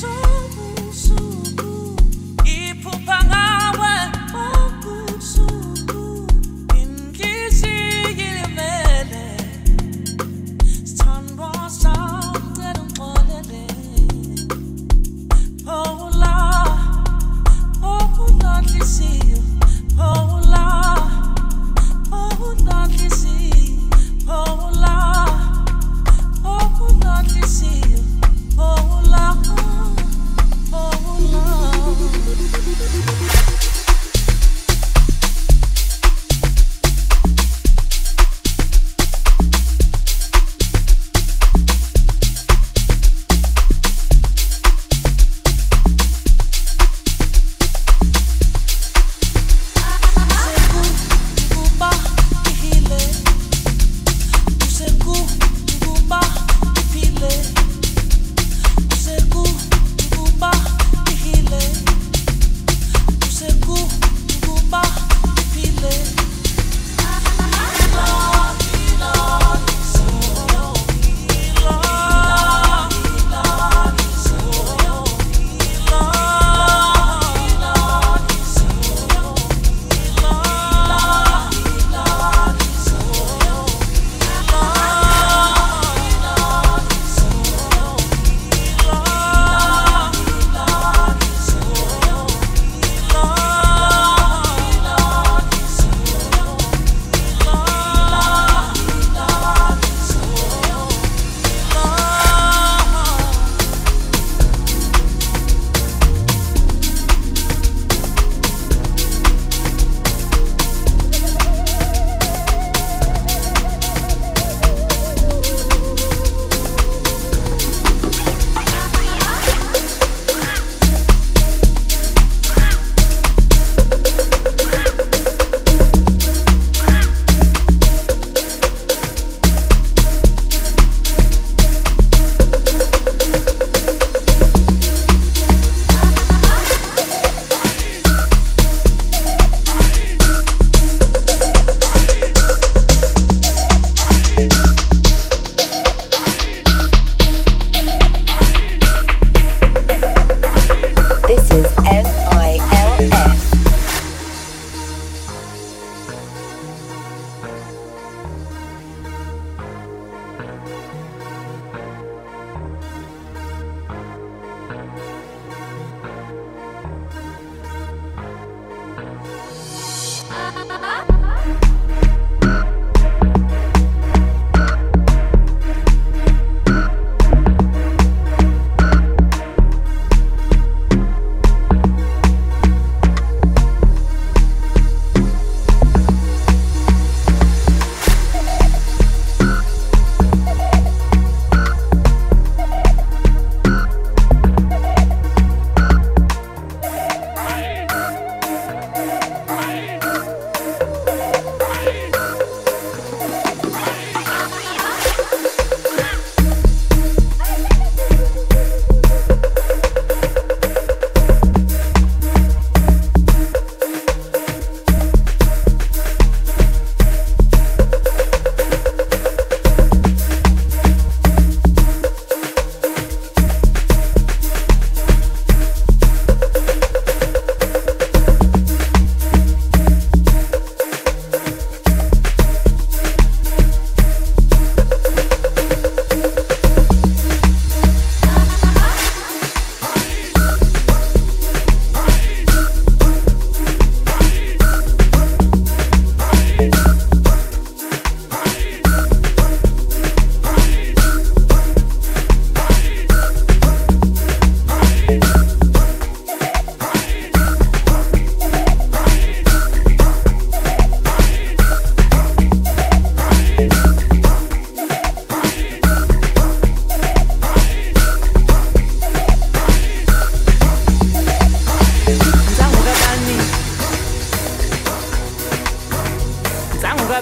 Oh, 0.00 0.37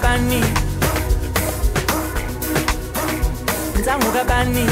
kani 0.01 0.41
Ndzanguka 3.79 4.25
kani 4.25 4.67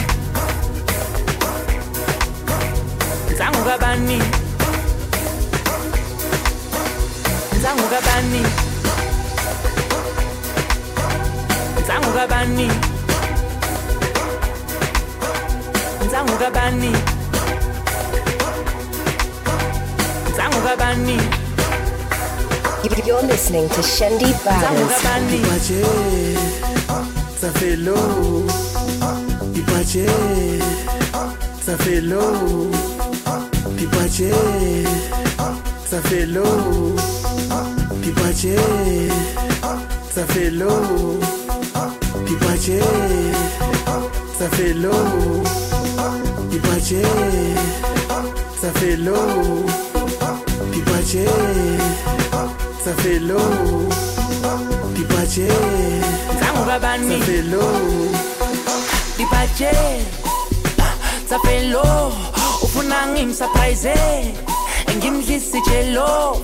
Ndzanguka 3.32 3.78
kani 3.78 4.22
Ndzanguka 7.56 8.00
kani 8.06 8.42
Ndzanguka 11.80 12.26
kani 12.26 12.70
Ndzanguka 16.04 16.50
kani 16.50 16.92
Ndzanguka 20.30 20.76
kani 20.76 21.33
you're 23.02 23.22
listening 23.22 23.68
to 23.70 23.82
Shendi 23.82 24.32
Balance 24.44 25.04
safelo 52.84 53.40
dipache 54.92 55.48
zangu 56.40 56.64
babani 56.66 57.18
safelo 57.18 57.64
dipache 59.16 59.72
safelo 61.28 62.12
ufuna 62.62 63.06
ngimsurprise 63.06 63.94
ngimdlisi 64.96 65.60
chelo 65.62 66.40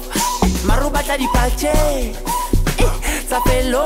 marubata 0.65 1.19
dipache 1.19 1.73
safelo 3.31 3.85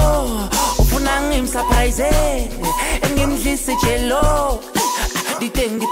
ufuna 0.79 1.23
ngimsurprise 1.23 2.11
di 3.15 3.77
chelo 3.83 4.61
diteng 5.41 5.81
di 5.81 5.87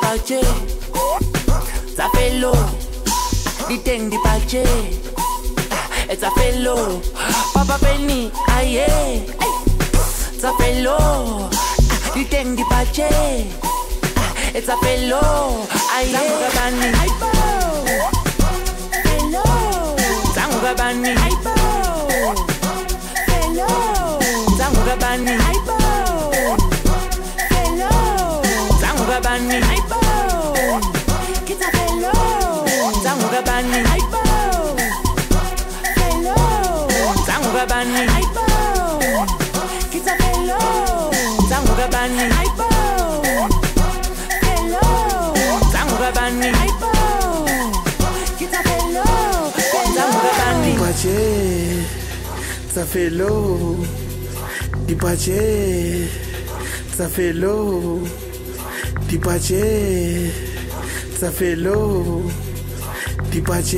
safelo 1.97 2.55
di 3.69 4.19
pache. 4.23 5.12
It's 6.13 6.23
a 6.23 6.31
fellow, 6.33 7.01
Papa 7.55 7.79
Penny, 7.83 8.31
aye, 8.49 9.25
fellow, 10.59 10.99
ah, 11.01 12.15
you 12.15 12.27
can 12.27 12.55
the 12.55 12.65
pache, 12.69 13.49
it's 14.55 14.69
a 14.69 14.77
fellow, 14.77 15.65
aye, 15.89 16.13
Gabani, 16.43 16.93
fellow, 19.09 19.97
Tango 20.35 20.59
Gabani, 20.61 21.17
hello, 23.33 23.69
Tango 24.59 24.81
Gabani, 24.85 25.35
hello, 27.49 27.89
Tango 28.83 29.05
Gabani, 29.09 29.82
ça 52.83 52.89
fait 52.89 53.11
l'eau. 53.11 53.77
Di 54.89 54.97
pace, 54.97 55.31
ça 56.97 57.09
fait 57.09 57.33
l'eau. 57.33 58.03
Di 59.09 59.19
pace, 59.19 59.53
ça 61.17 61.31
fait 61.31 61.55
l'eau. 61.55 62.23
Di 63.31 63.41
pace, 63.41 63.77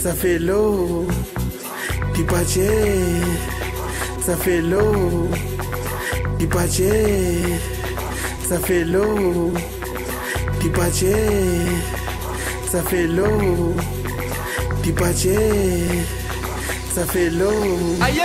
ça 0.00 0.14
fait 0.14 0.38
l'eau. 0.38 1.08
Di 2.14 2.22
pace, 2.22 2.60
ça 4.24 4.36
fait 4.36 4.60
l'eau. 4.60 5.28
Di 6.38 6.46
pace, 6.46 6.80
ça 8.48 8.58
fait 8.60 8.84
l'eau. 8.84 9.52
Di 10.60 10.68
pace, 10.68 11.04
ça 12.70 12.82
fait 12.82 13.08
l'eau. 13.08 13.74
Di 14.84 14.92
pace. 14.92 16.21
Ça 16.94 17.06
fait 17.06 17.30
long. 17.30 17.48
Aïe 18.02 18.20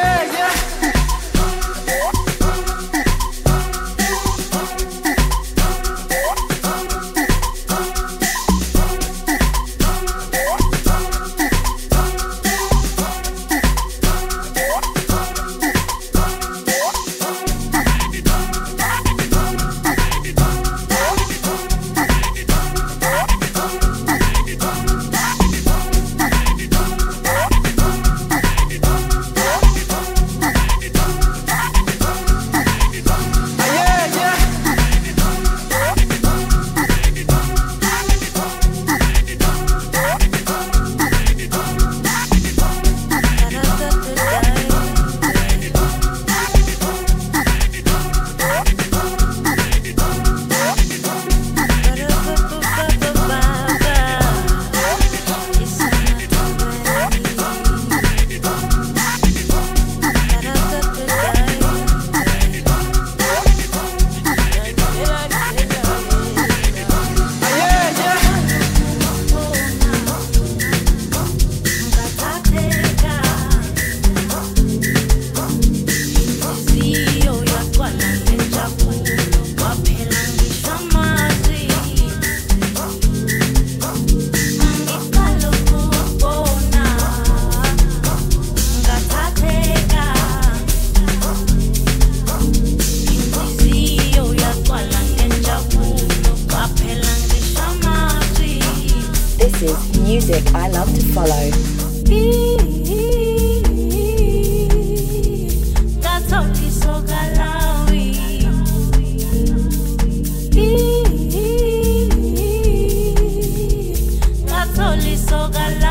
todas 115.51 115.86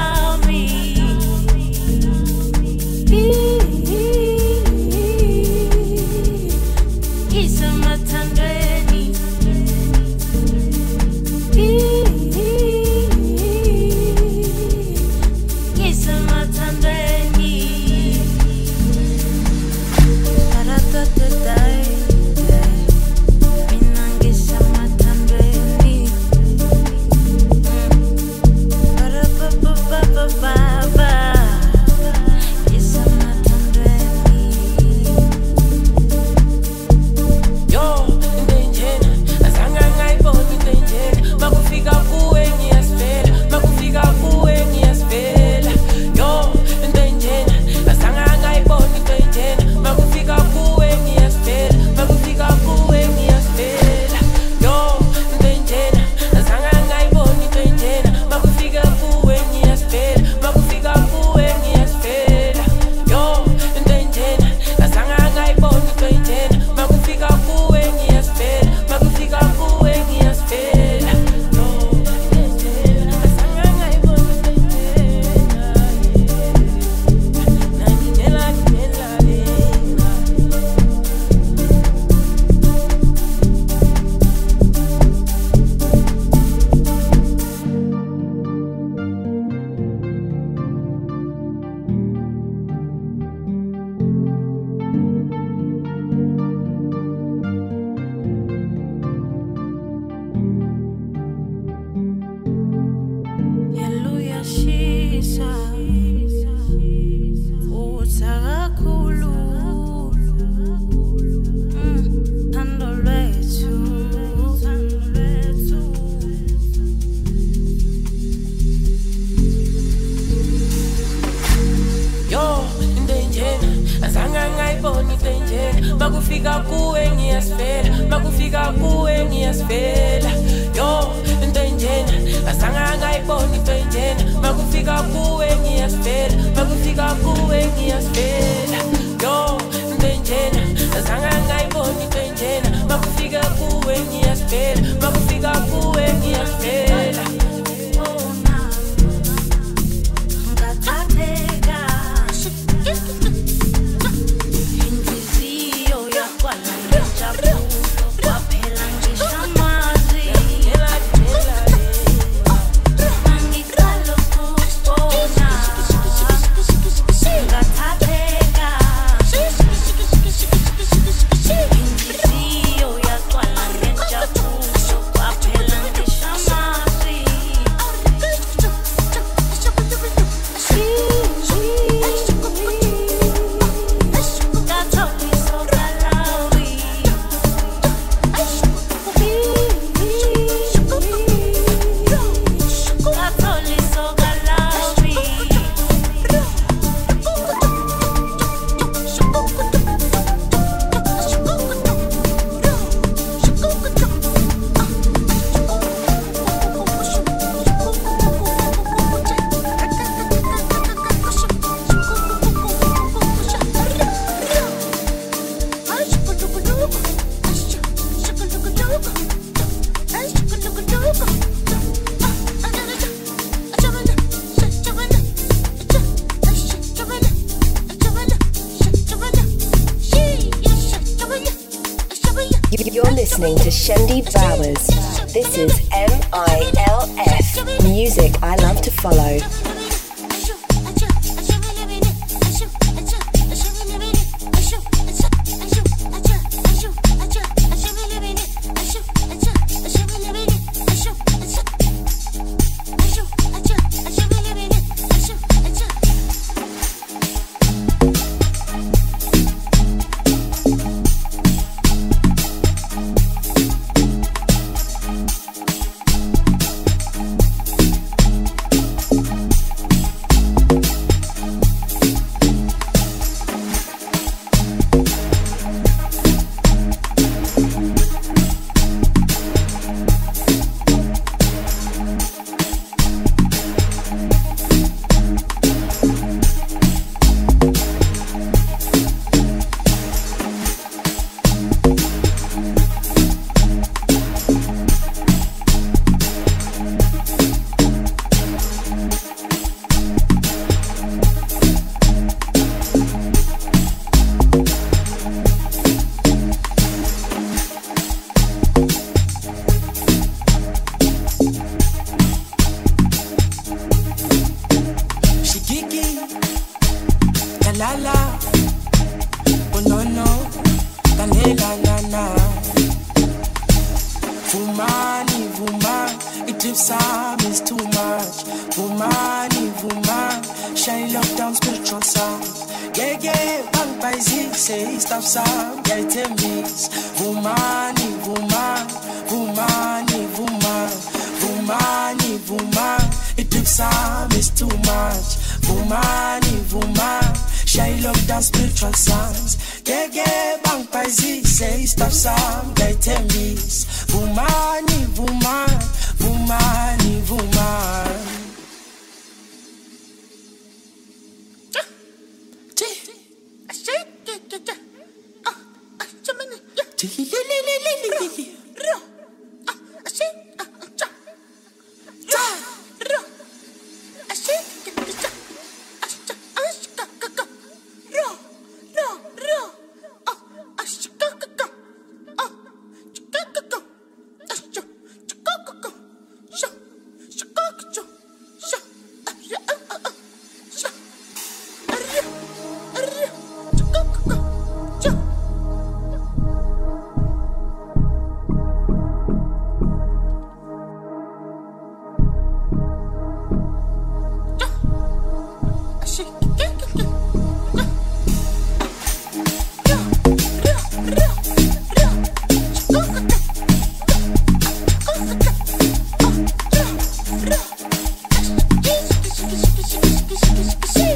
Bye. 420.17 421.16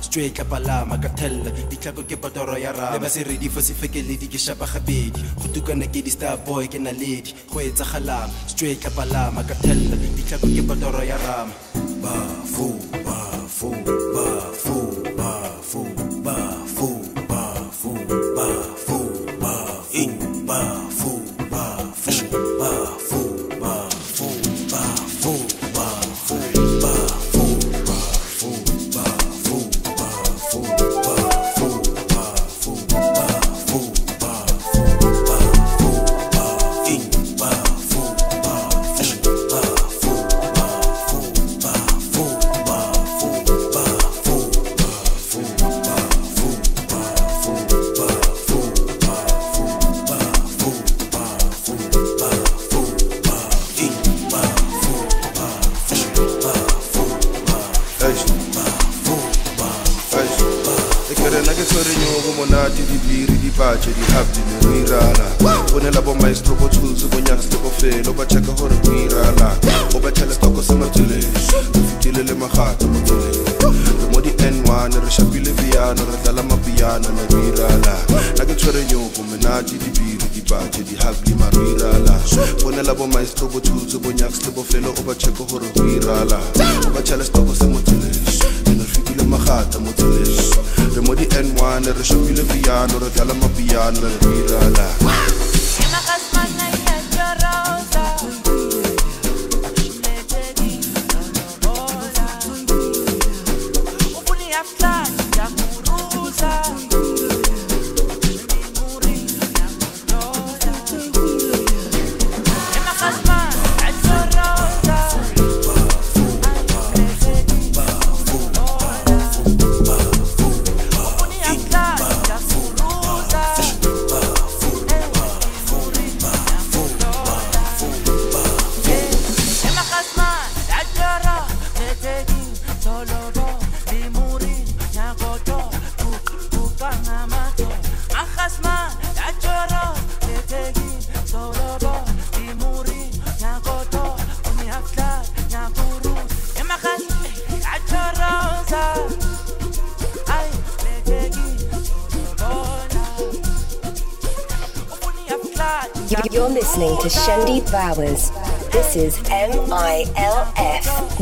straight 0.00 0.38
la 0.38 0.44
palama 0.44 1.00
ka 1.00 1.08
thella 1.16 1.50
ditlhako 1.70 2.02
ke 2.04 2.16
patoro 2.20 2.56
ya 2.58 2.72
rama. 2.72 2.98
Ba 2.98 3.08
se 3.08 3.22
ready 3.24 3.48
for 3.48 3.62
sefekeledi 3.62 4.28
ke 4.28 4.38
shapa 4.38 4.66
gabedi. 4.66 5.22
Go 5.40 5.48
tukana 5.48 5.86
ke 5.86 6.04
di-star 6.04 6.36
boy 6.44 6.66
ke 6.68 6.78
naledi 6.78 7.32
go 7.48 7.60
etsagalang. 7.60 8.30
Straight 8.46 8.84
la 8.84 8.90
palama 8.90 9.42
ka 9.48 9.54
thella 9.64 9.96
ditlhako 9.96 10.46
ke 10.52 10.62
patoro 10.68 11.02
ya 11.02 11.16
rama 11.16 11.71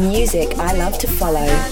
music 0.01 0.59
I 0.59 0.72
love 0.72 0.98
to 0.98 1.07
follow. 1.07 1.70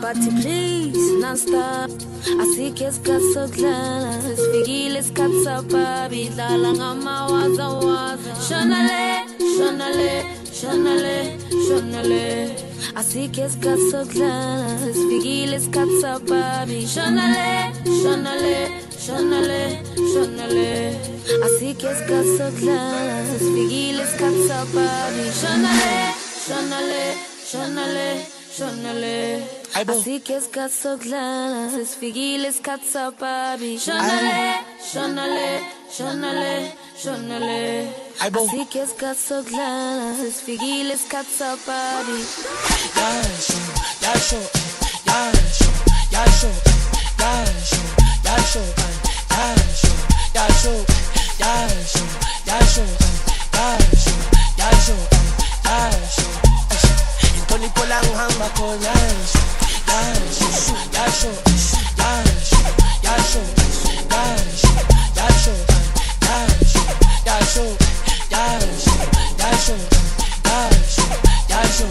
But 0.00 0.16
please, 0.40 1.12
non-stop. 1.20 1.90
Asike 2.42 2.86
sikatsa 2.92 3.48
kulala 3.54 4.12
Sifikile 4.36 5.02
sikatsa 5.02 5.62
babi 5.62 6.28
Dlala 6.28 6.72
ngamawaza 6.72 7.68
waza. 7.68 8.32
Shonale, 8.48 9.26
shonale, 9.56 10.24
shonale, 10.52 11.38
shonale 11.66 12.54
Asike 12.94 13.48
sikatsa 13.48 14.04
kulala 14.04 14.78
Sifikile 14.94 15.60
sikatsa 15.60 16.18
babi 16.28 16.86
Shonale, 16.86 17.72
shonale, 18.02 18.70
shonale, 19.04 19.82
shonale 20.12 20.96
Asike 21.46 21.88
sikatsa 21.98 22.50
kulala 22.50 23.38
Sifikile 23.38 24.06
sikatsa 24.06 24.58
babi 24.74 25.24
Shonale, 25.40 26.14
shonale, 26.46 27.04
shonale 27.08 27.27
le 27.52 27.54
shona 27.54 27.86
le 27.86 28.26
shona 28.56 28.92
le 28.92 29.42
Aibo. 29.74 29.92
asikho 30.00 30.32
isikhathi 30.38 30.74
sokudlala 30.82 31.70
sifikile 31.90 32.48
isikhathi 32.48 32.88
sababi 32.92 33.78
shona 33.84 34.16
le 34.26 34.40
shona 34.92 35.24
le 35.34 35.48
shona 35.96 36.30
le 36.40 36.54
shona 37.02 37.38
le 37.38 37.60
Aibo. 38.20 38.40
asikho 38.44 38.78
isikhathi 38.84 39.22
sokudlala 39.28 40.14
sifikile 40.36 40.94
isikhathi 40.94 41.32
sababi 41.38 42.18
yasho 43.00 43.58
yasho 44.04 44.40
yasho 45.08 45.68
yasho 46.14 46.50
yasho 48.26 48.62
yasho 54.58 54.96
yasho 55.64 56.47
yasho 57.60 57.66
yasho 57.66 57.66
yasho 57.66 57.66
yasho 57.66 57.66
yasho 57.66 57.66
yasho 57.66 57.66
inhlonipho 57.66 57.84
la 57.88 57.98
ngihamba 58.02 58.48
khona 58.68 58.92
yasho 59.18 59.42
yasho 60.58 61.28
yasho 61.28 61.32
yasho 61.98 62.60
yasho 62.88 63.42
yasho 65.18 65.54
yasho 65.56 65.74
yasho 67.26 67.64
yasho 67.66 67.84
yasho 69.40 69.76
yasho 69.76 69.76
yasho 71.50 71.86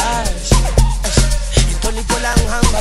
yasho 0.00 0.58
yasho 1.02 1.26
inhlonipho 1.70 2.16
la 2.22 2.32
ngihamba 2.36 2.80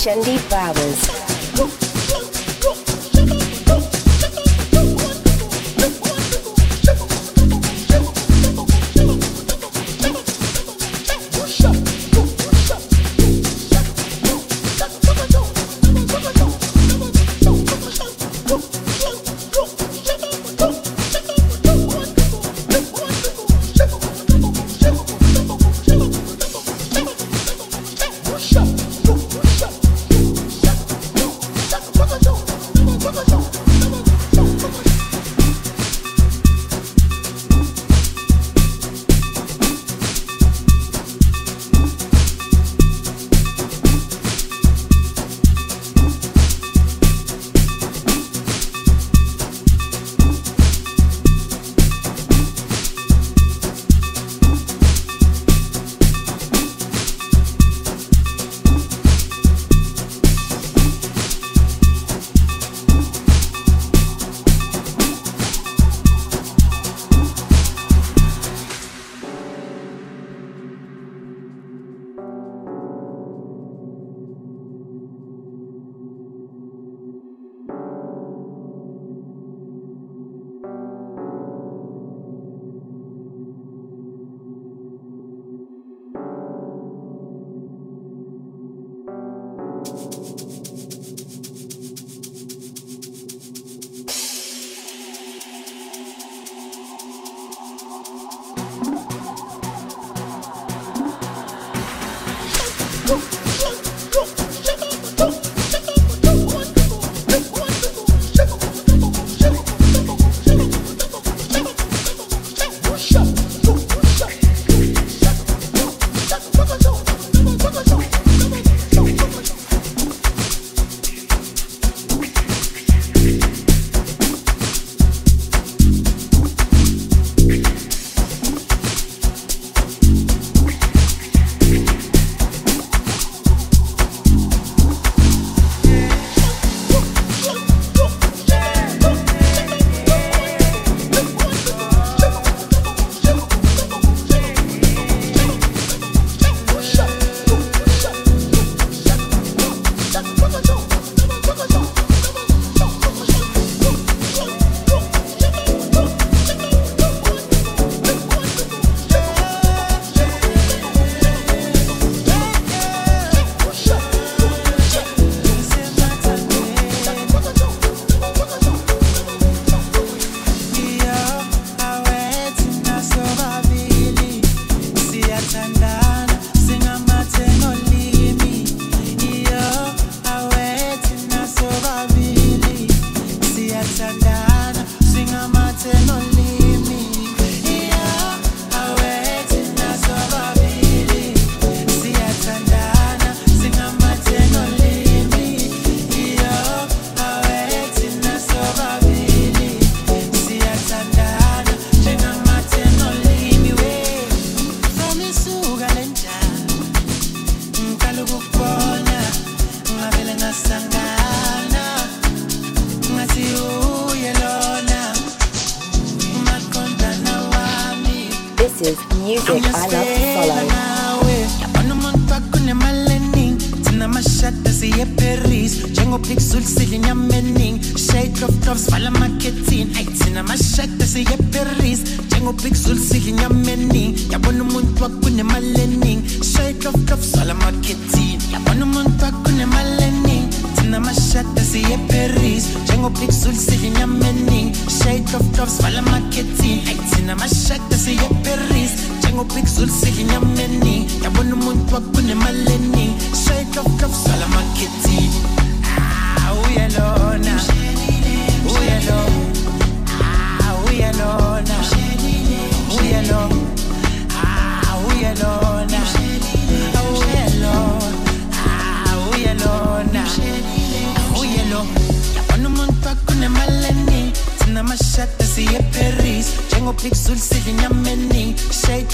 Shendi 0.00 0.38
Bowers. 0.48 1.19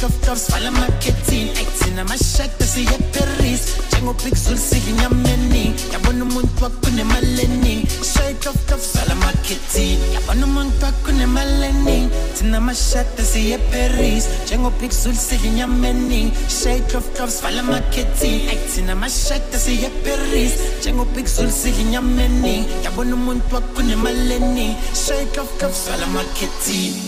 Shade 0.07 0.15
of 0.15 0.27
tops 0.27 0.51
vala 0.51 0.69
amakhetini 0.69 1.51
ayi 1.59 1.67
thina 1.79 2.05
mashada 2.05 2.67
siye 2.67 2.99
paris. 3.13 3.63
Njengopixul 3.93 4.59
silinyama 4.59 5.29
eningi 5.31 5.83
yabona 5.93 6.25
umuntu 6.25 6.63
wakunemalening 6.65 7.87
shade 8.13 8.47
of 8.49 8.57
tops 8.67 8.93
vala 8.95 9.13
amakhetini 9.13 10.15
yabona 10.15 10.47
umuntu 10.47 10.85
wakunemalening 10.85 12.11
thina 12.39 12.61
mashada 12.61 13.25
siye 13.25 13.59
paris. 13.59 14.29
Njengopixul 14.47 15.15
silinyama 15.15 15.89
eningi 15.89 16.33
shade 16.63 16.97
of 16.97 17.05
tops 17.17 17.43
vala 17.43 17.61
amakhetini 17.61 18.49
ayi 18.49 18.59
thina 18.75 18.95
mashada 18.95 19.59
siye 19.59 19.89
paris. 20.05 20.53
Njengopixul 20.81 21.51
silinyama 21.51 22.23
eningi 22.23 22.69
yabona 22.85 23.15
umuntu 23.15 23.55
wakunemalening 23.55 24.77
shade 25.07 25.41
of 25.41 25.59
tops 25.59 25.89
vala 25.91 26.07
amakhetini 26.07 27.03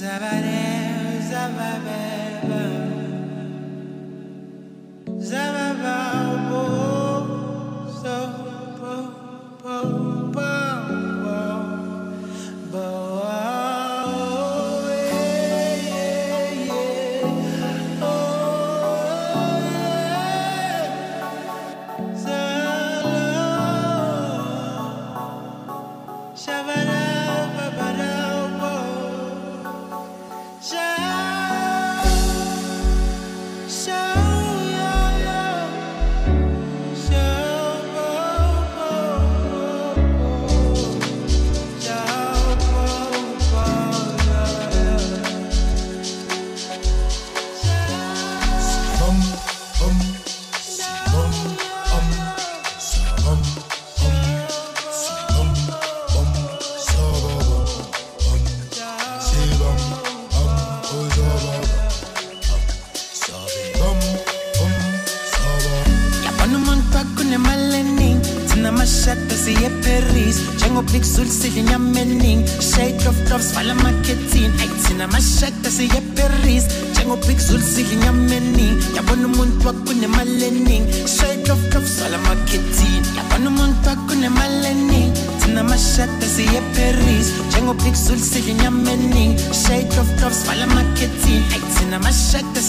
Zabare, 0.00 0.59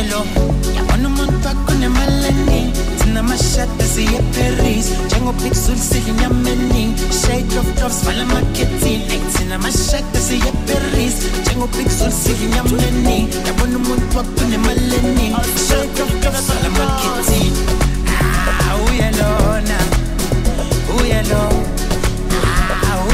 umuntu 0.00 1.46
wakunemalening 1.46 2.72
thina 2.98 3.22
mashada 3.22 3.84
siye 3.94 4.20
paris 4.34 4.86
njengopixul 5.06 5.76
silinyama 5.76 6.50
eningi 6.50 7.02
shade 7.20 7.58
of 7.58 7.66
tops 7.80 8.04
vala 8.04 8.22
amakhetini 8.22 9.04
ayi 9.10 9.20
thina 9.36 9.58
mashada 9.58 10.20
siye 10.28 10.52
paris 10.66 11.14
njengopixul 11.40 12.10
silinyama 12.12 12.82
eningi 12.88 13.36
yabona 13.46 13.76
umuntu 13.76 14.16
wakunemalening 14.18 15.36
shade 15.68 16.02
of 16.02 16.10
tops 16.22 16.42
vala 16.48 16.66
amakhetini 16.66 17.52
Ah, 18.68 18.76
uyalona 18.90 19.78
uyalona 21.00 21.60
Ah, 22.84 23.08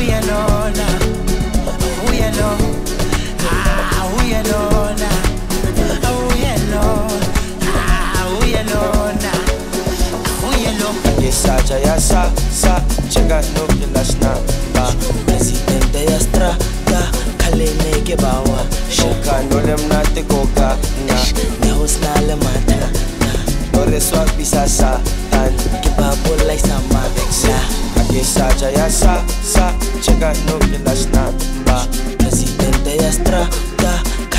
Yesaja 11.23 11.79
ya 11.79 11.97
sa 12.01 12.29
sa 12.53 12.77
chega 13.09 13.41
no 13.57 13.65
kilasna 13.79 14.37
ba 14.75 14.93
presidente 15.25 16.05
ya 16.05 16.19
strada 16.21 17.09
khalene 17.41 18.05
ke 18.05 18.17
bawa 18.21 18.67
shoka 18.93 19.41
no 19.49 19.59
lemnate 19.65 20.23
koka 20.29 20.77
na 21.09 21.17
nehosnale 21.65 22.37
mata 22.37 22.85
ore 23.81 24.01
swa 24.01 24.27
bisa 24.37 24.69
sa 24.69 25.01
tan 25.33 25.57
ke 25.81 25.91
babola 25.97 26.53
isama 26.53 27.01
la 27.49 27.59
Yesaja 28.13 28.69
ya 28.77 28.91
sa 28.93 29.25
chega 30.05 30.37
no 30.45 30.59
kilasna 30.69 31.33
ba 31.65 31.87
presidente 32.21 33.01
ya 33.01 33.09
strada 33.09 34.05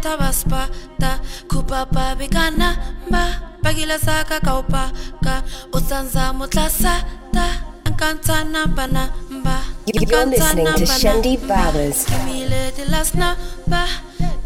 hakibeta 0.00 0.16
baspata 0.16 1.20
kupapa 1.48 2.14
bikanamba 2.14 3.40
bakile 3.62 3.98
saka 3.98 4.40
kaupaka 4.40 5.42
usanza 5.72 6.32
mutlasata 6.32 7.62
ankantana 7.84 8.66
banamba 8.66 9.60
You're 9.92 10.26
listening 10.26 10.66
to 10.66 10.86
Shendi 10.86 11.36
Bowers. 11.36 12.04
Kimile 12.06 12.72
de 12.76 12.84
las 12.90 13.12
namba 13.14 13.86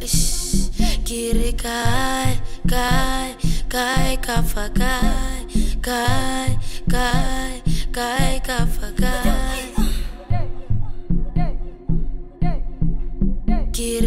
Ish, 0.00 0.70
Kiri 1.04 1.52
kai, 1.52 2.38
kai, 2.68 3.34
kai, 3.68 4.16
kafa 4.16 4.68
kai, 4.70 5.46
kai, 5.82 6.58
kai, 6.90 7.62
kai, 7.92 8.40
kafa 8.40 8.88
kai. 8.96 9.73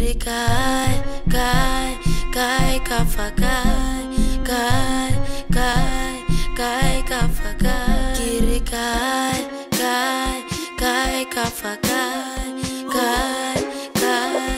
Kiri 0.08 0.20
kai, 0.20 0.92
kai, 1.28 1.98
kai, 2.32 2.80
kafa 2.88 3.26
kai, 3.36 4.08
kai, 4.48 5.12
kai, 5.52 6.24
kai, 6.56 7.02
kafa 7.10 7.50
kai. 7.60 8.16
Kiri 8.16 8.60
kai, 8.70 9.44
kai, 9.76 10.40
kai, 10.80 11.24
kafa 11.34 11.72
kai, 11.88 12.56
kai, 12.94 13.60
kai, 14.00 14.48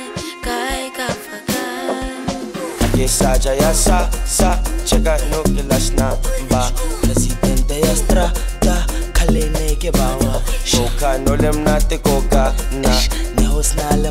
kai, 0.46 0.82
kafa 0.98 1.38
kai. 1.50 2.94
Ke 2.94 3.10
saja 3.10 3.50
ya 3.58 3.72
sa 3.74 4.06
sa 4.22 4.54
cheka 4.86 5.18
no 5.34 5.42
ke 5.42 5.66
las 5.66 5.90
namba 5.98 6.62
presidente 7.02 7.74
ya 7.82 7.94
strata 7.98 8.86
khalene 9.18 9.74
ke 9.82 9.90
bawa 9.98 10.38
Koka 10.70 11.18
no 11.26 11.34
lem 11.34 11.64
na 11.66 11.74
te 11.82 11.98
koka 11.98 12.54
na 12.86 12.94
ne 13.34 13.44
hosna 13.50 13.90
le 13.98 14.10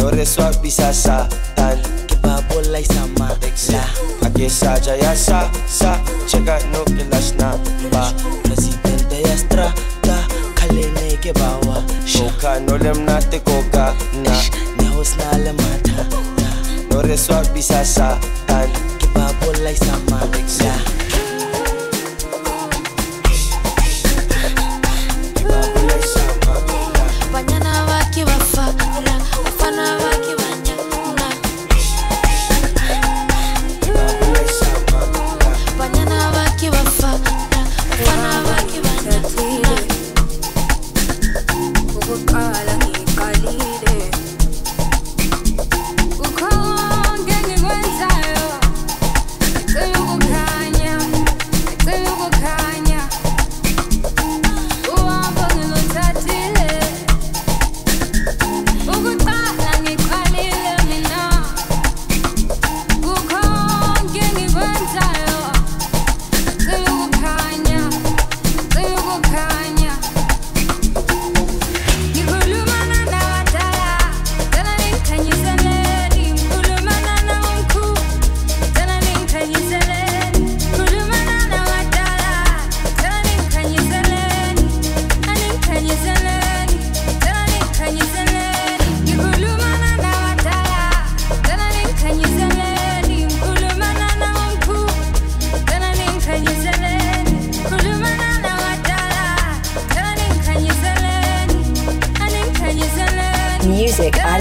mata 0.00 0.04
No 0.04 0.10
reswa 0.10 0.50
bisa 0.62 0.92
sa 0.92 1.28
tan 1.54 1.78
ke 2.08 2.16
babo 2.22 2.60
lai 2.72 2.84
sama 2.84 3.28
la 3.40 3.84
Ake 4.26 4.48
saja 4.48 4.96
ya 4.96 5.14
sa 5.14 5.50
sa. 5.66 5.98
Cheka 6.26 6.58
no 6.72 6.84
ke 6.84 7.04
las 7.10 7.34
namba 7.36 8.12
presidente 8.42 9.20
ya 9.20 9.36
strata 9.36 10.26
khalene 10.54 11.16
ke 11.20 11.32
bawa 11.32 11.84
Koka 12.08 12.60
no 12.60 12.76
lem 12.76 13.04
na 13.04 13.20
te 13.20 13.38
koka 13.40 13.94
na. 14.24 14.34
Ne 14.78 14.86
hosna 14.96 15.38
le 15.44 15.52
mata 15.52 16.04
No 16.90 17.02
reswa 17.02 17.42
bisa 17.54 17.84
sa 17.84 18.18
tan 18.46 18.68
ke 18.98 19.06
babo 19.14 19.52
lai 19.62 19.74
sama 19.74 20.20
la 20.32 21.09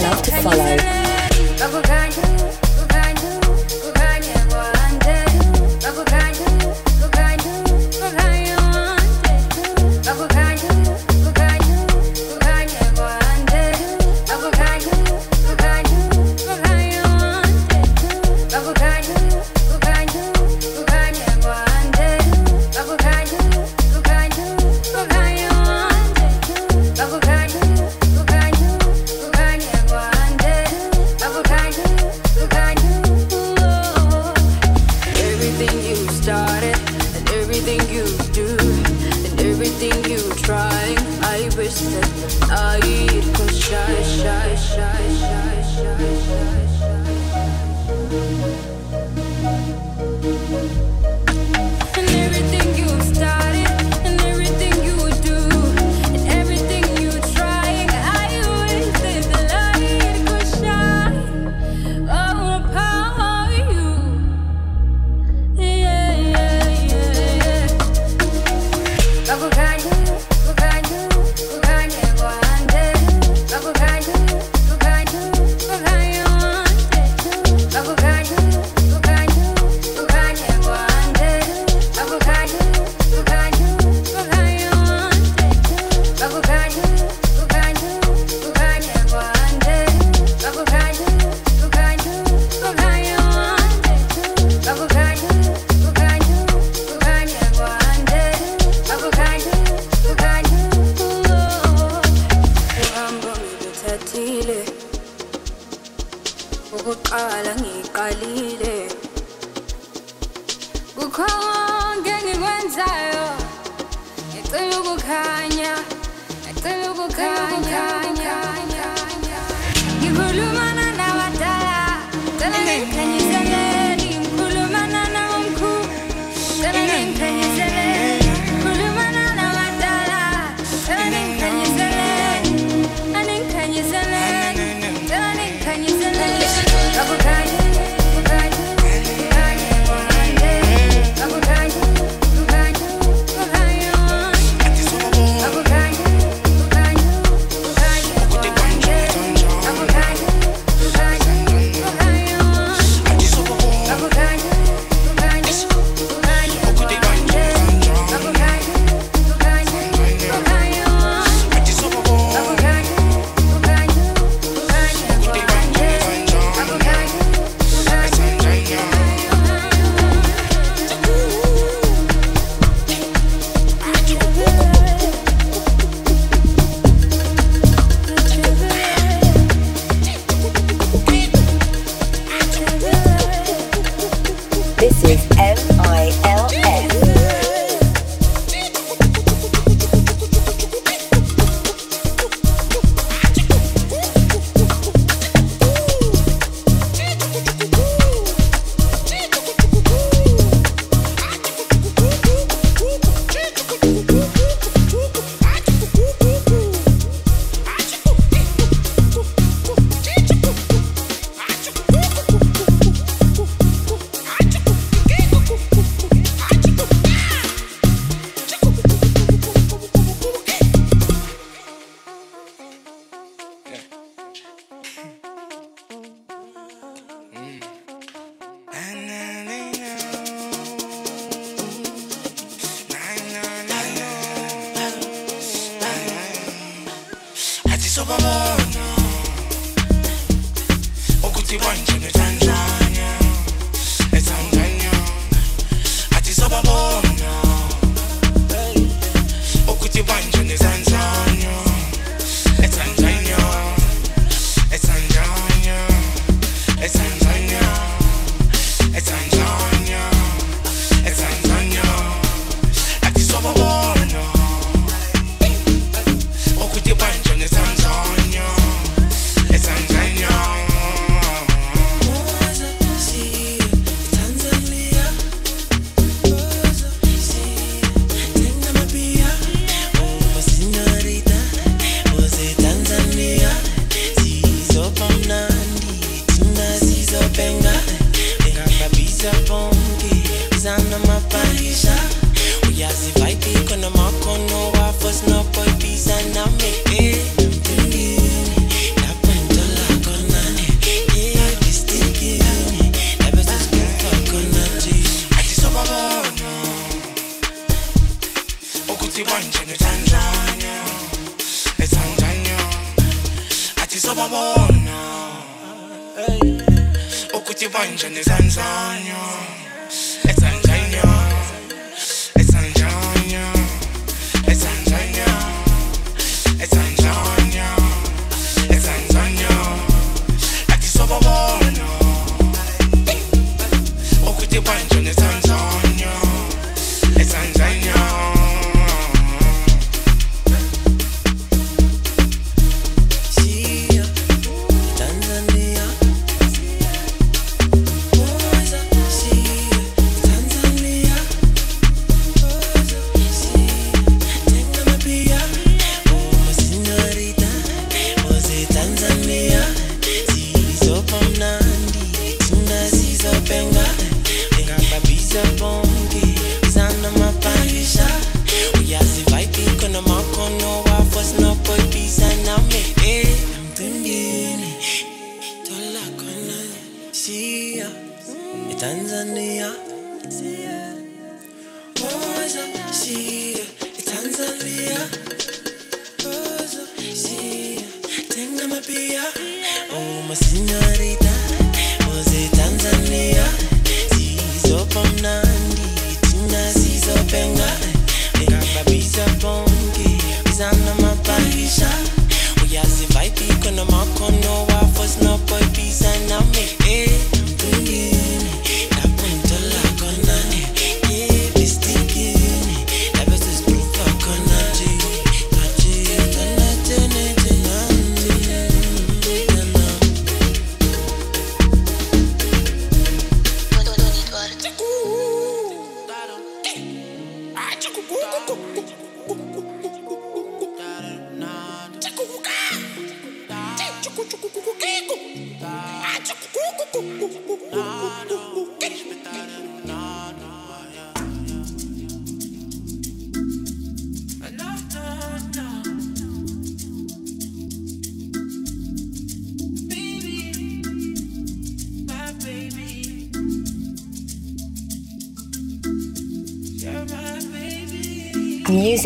love 0.01 0.21
to 0.21 0.31
follow. 0.41 0.98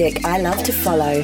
Music 0.03 0.25
I 0.25 0.37
love 0.37 0.61
to 0.63 0.73
follow. 0.73 1.23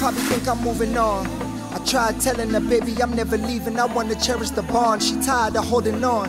Probably 0.00 0.22
think 0.22 0.48
I'm 0.48 0.62
moving 0.64 0.96
on. 0.96 1.26
I 1.74 1.84
tried 1.84 2.18
telling 2.22 2.48
her, 2.50 2.60
baby, 2.60 3.02
I'm 3.02 3.14
never 3.14 3.36
leaving. 3.36 3.78
I 3.78 3.84
wanna 3.84 4.14
cherish 4.14 4.48
the 4.48 4.62
bond. 4.62 5.02
She 5.02 5.14
tired 5.20 5.56
of 5.56 5.66
holding 5.66 6.02
on. 6.02 6.28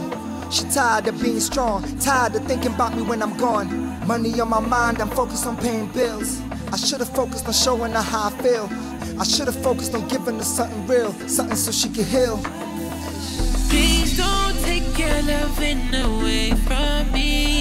She 0.51 0.65
tired 0.65 1.07
of 1.07 1.21
being 1.21 1.39
strong. 1.39 1.81
Tired 1.99 2.35
of 2.35 2.43
thinking 2.43 2.73
about 2.73 2.97
me 2.97 3.03
when 3.03 3.23
I'm 3.23 3.37
gone. 3.37 3.69
Money 4.05 4.37
on 4.41 4.49
my 4.49 4.59
mind, 4.59 5.01
I'm 5.01 5.09
focused 5.11 5.45
on 5.45 5.55
paying 5.55 5.87
bills. 5.93 6.41
I 6.73 6.75
should've 6.75 7.15
focused 7.15 7.47
on 7.47 7.53
showing 7.53 7.93
her 7.93 8.01
how 8.01 8.27
I 8.27 8.31
feel. 8.43 8.69
I 9.17 9.23
should've 9.23 9.63
focused 9.63 9.95
on 9.95 10.05
giving 10.09 10.39
her 10.39 10.43
something 10.43 10.85
real, 10.85 11.13
something 11.29 11.55
so 11.55 11.71
she 11.71 11.87
could 11.87 12.07
heal. 12.07 12.41
Please 13.69 14.17
don't 14.17 14.59
take 14.65 14.99
your 14.99 15.21
loving 15.21 15.95
away 15.95 16.51
from 16.67 17.09
me. 17.13 17.60